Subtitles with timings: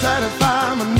[0.00, 0.99] satisfy my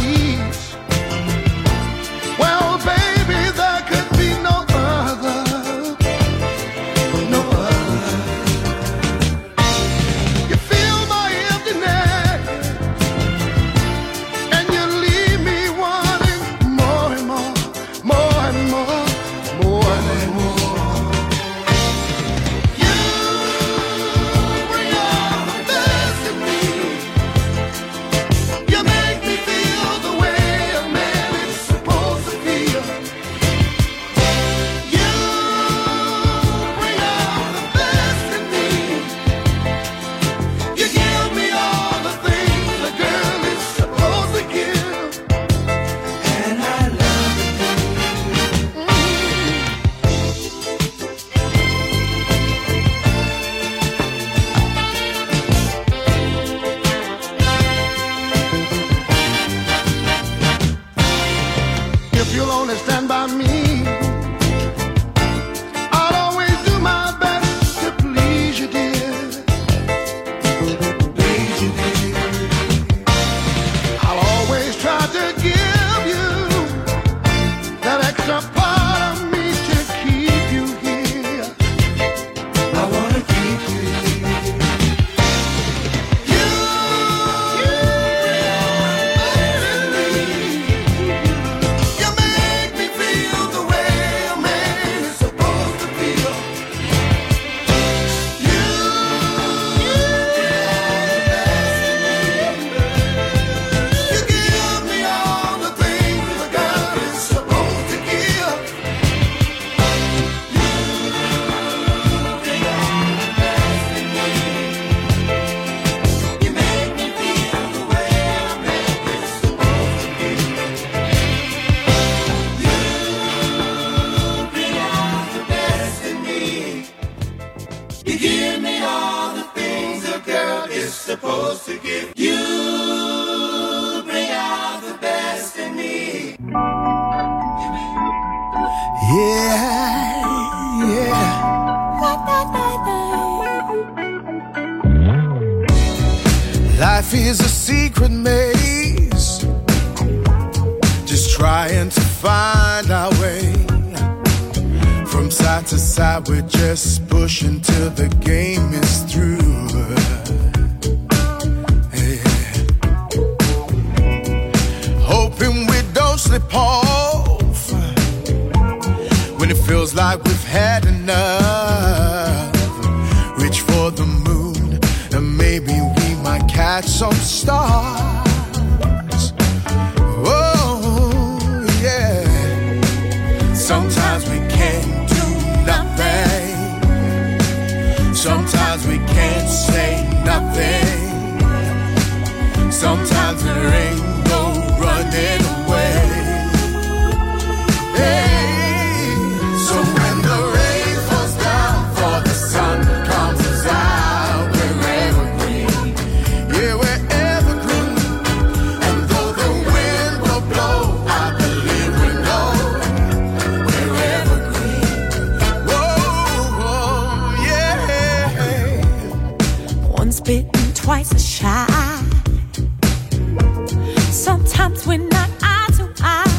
[224.60, 226.30] Sometimes we're not eye to eye,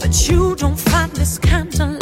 [0.00, 1.97] but you don't find this kind of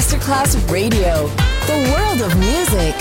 [0.00, 1.26] Masterclass Radio,
[1.66, 2.94] the world of music.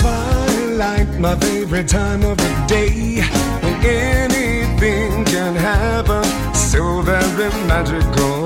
[0.00, 3.20] Twilight, my favorite time of the day,
[3.60, 8.37] when anything can happen, so very magical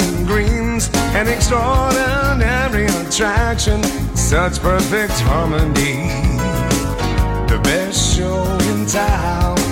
[0.00, 3.82] and greens, an extraordinary attraction,
[4.16, 6.08] such perfect harmony.
[7.48, 9.63] The best show in town.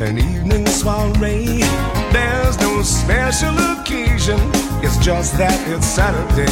[0.00, 1.60] an evening soiree.
[2.12, 4.38] There's no special occasion,
[4.82, 6.46] it's just that it's Saturday.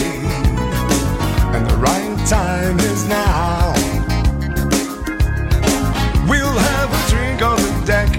[1.56, 3.72] And the right time is now.
[6.28, 8.10] We'll have a drink on the deck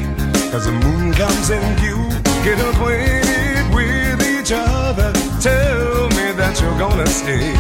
[0.54, 2.00] as the moon comes in view.
[2.44, 5.14] Get acquainted with each other.
[5.42, 7.54] Tell me that you're gonna stay.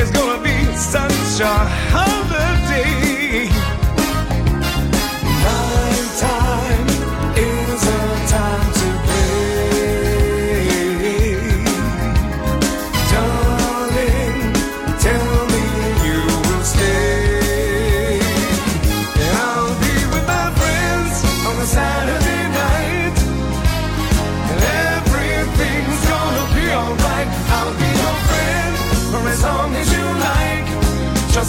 [0.00, 1.54] It's gonna be such a
[1.90, 3.15] holiday.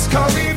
[0.10, 0.57] Cause we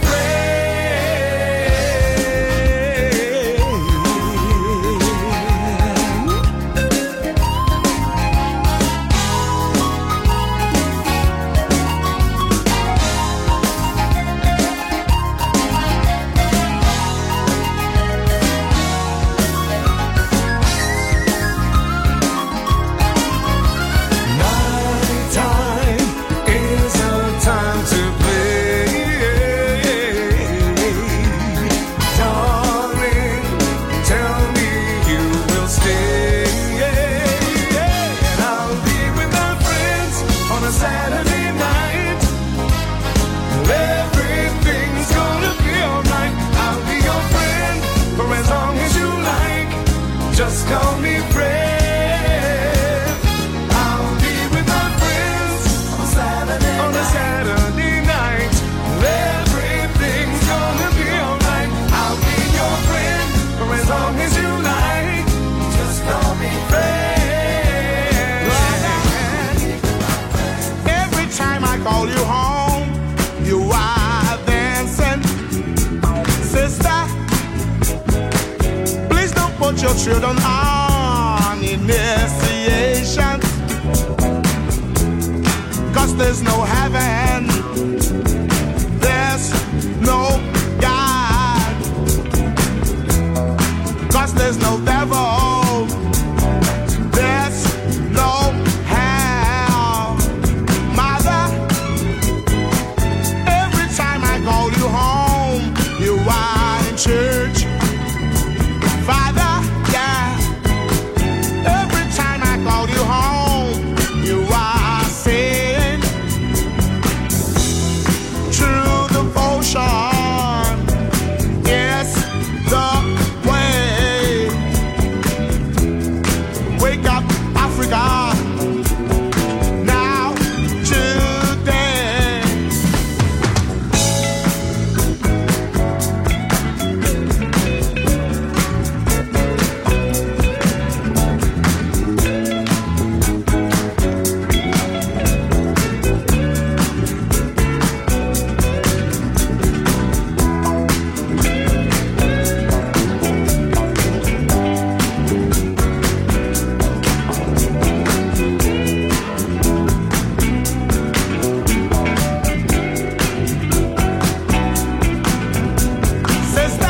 [166.55, 166.90] se está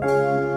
[0.00, 0.49] Música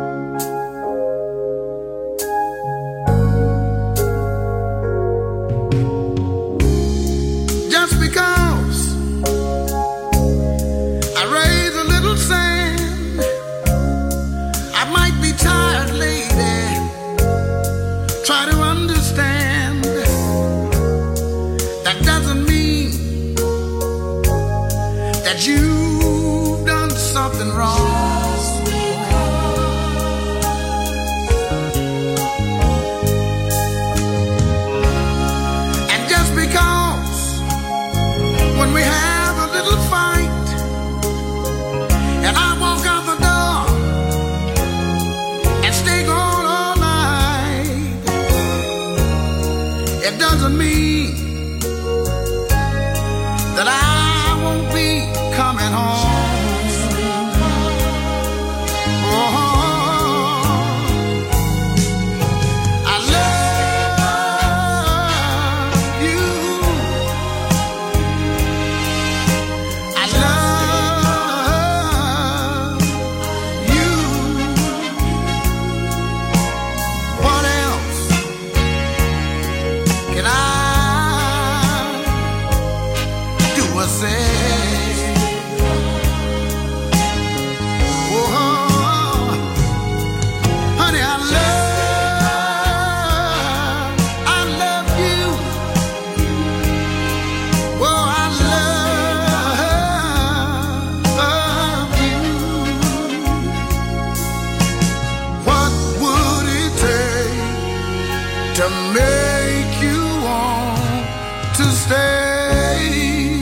[111.63, 113.39] to stay.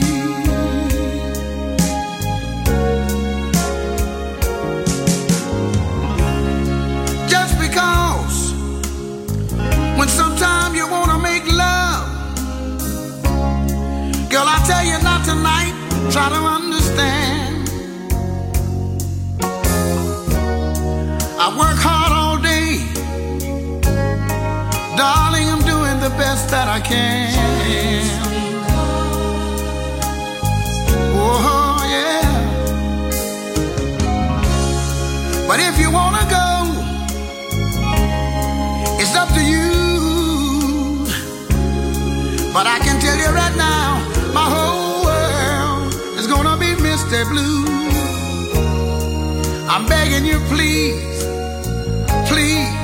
[7.28, 8.52] Just because
[9.98, 12.06] when sometime you wanna make love,
[14.30, 15.74] girl, I tell you not tonight.
[16.12, 16.41] Try to
[26.12, 27.30] the best that I can.
[31.14, 32.26] Oh, yeah.
[35.46, 36.48] But if you want to go,
[39.00, 39.70] it's up to you.
[42.52, 44.00] But I can tell you right now,
[44.32, 47.24] my whole world is going to be Mr.
[47.30, 47.64] Blue.
[49.68, 51.24] I'm begging you, please,
[52.28, 52.74] please,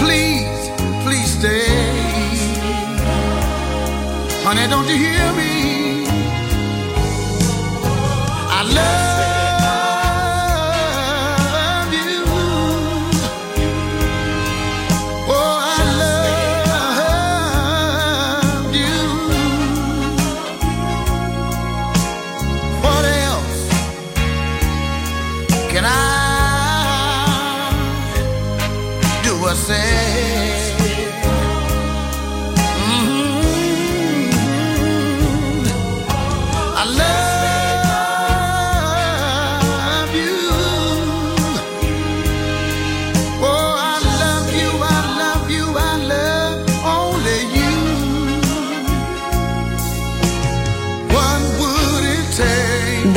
[0.00, 0.70] please,
[1.04, 1.95] please stay.
[4.48, 6.06] Honey, don't you hear me?
[8.48, 9.05] I love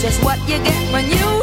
[0.00, 1.35] just what you get when you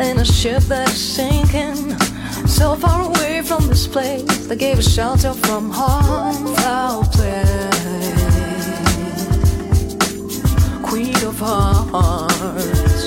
[0.00, 1.98] in a ship that is sinking.
[2.46, 6.54] So far away from this place that gave us shelter from harm.
[6.56, 7.44] harmful play.
[10.82, 13.06] Queen of hearts,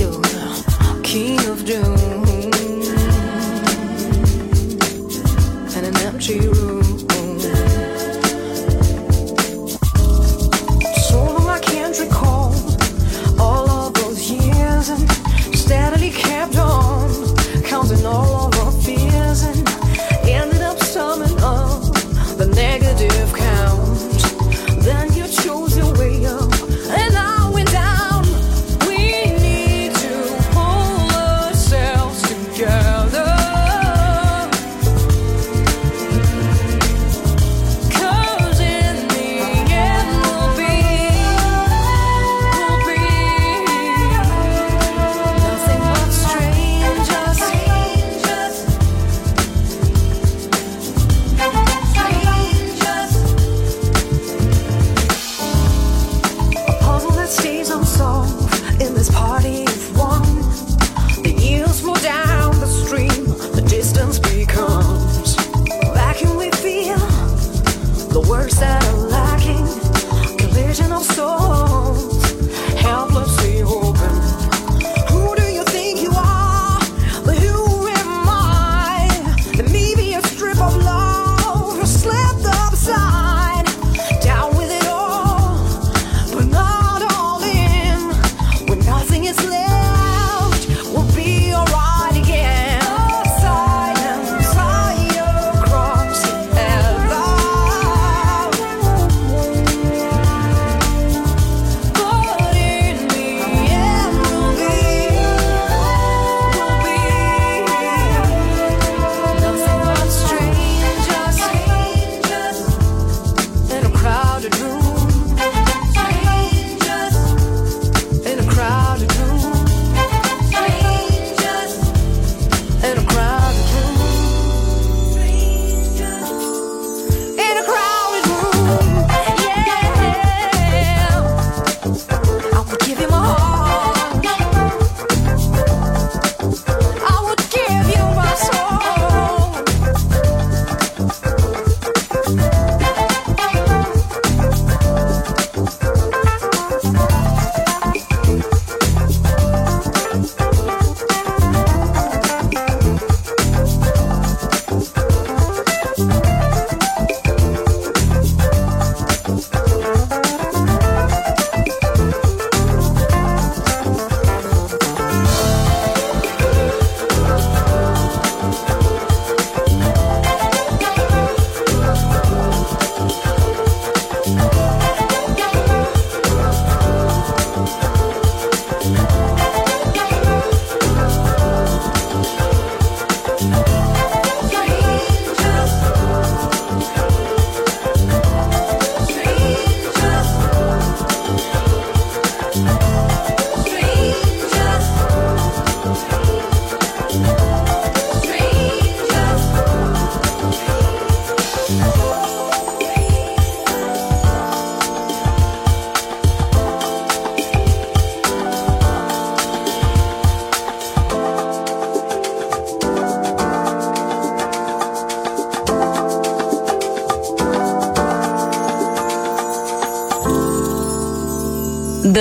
[0.00, 2.01] you're king of doom.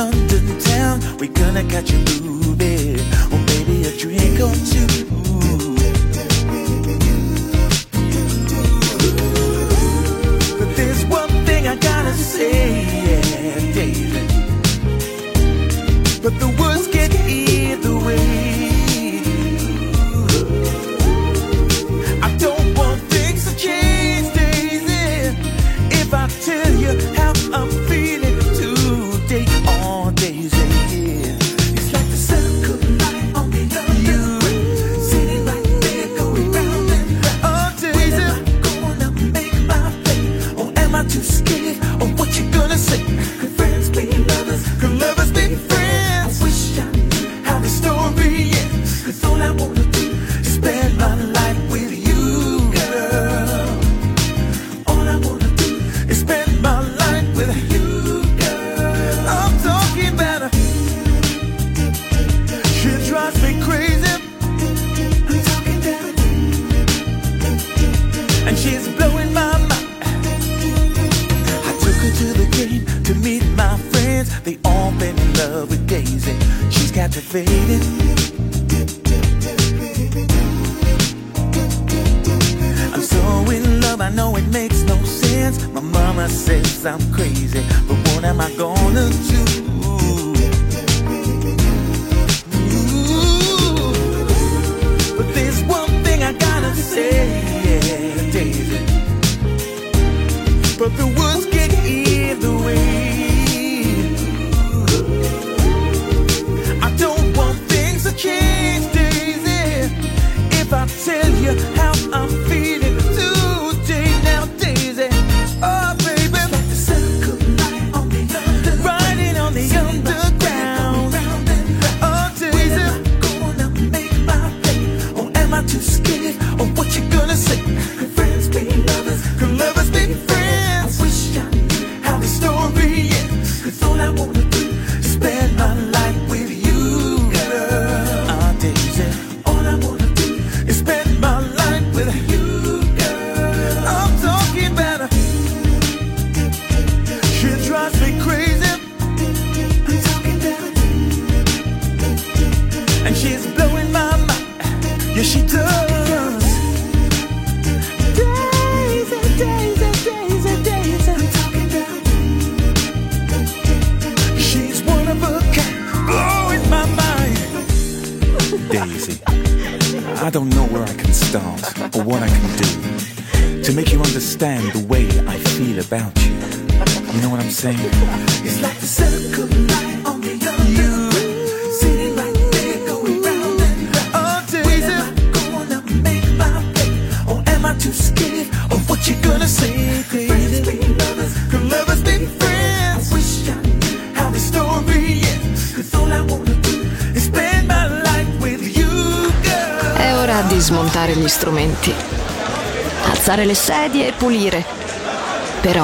[0.00, 0.98] London town.
[1.18, 5.29] We're gonna catch a movie, oh, or maybe a drink or two.